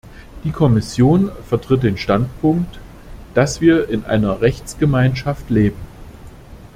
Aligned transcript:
Die 0.43 0.51
Kommission 0.51 1.29
vertritt 1.47 1.83
den 1.83 1.95
Standpunkt, 1.95 2.79
dass 3.35 3.61
wir 3.61 3.87
in 3.87 4.03
einer 4.03 4.41
Rechtsgemeinschaft 4.41 5.51
leben. 5.51 5.77